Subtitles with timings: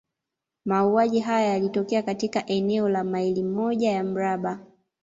[0.65, 4.59] Mauaji haya yalitokea katika eneo la maili moja ya mraba.